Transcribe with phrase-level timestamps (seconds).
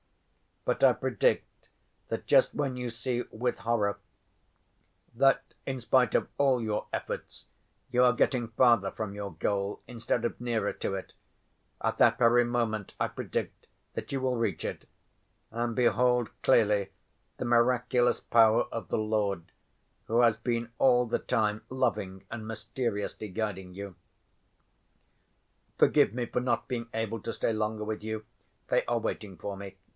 [0.65, 1.69] But I predict
[2.09, 3.99] that just when you see with horror
[5.13, 7.45] that in spite of all your efforts
[7.91, 12.95] you are getting farther from your goal instead of nearer to it—at that very moment
[12.99, 14.87] I predict that you will reach it
[15.51, 16.89] and behold clearly
[17.37, 19.51] the miraculous power of the Lord
[20.05, 23.95] who has been all the time loving and mysteriously guiding you.
[25.77, 28.25] Forgive me for not being able to stay longer with you.
[28.67, 29.75] They are waiting for me.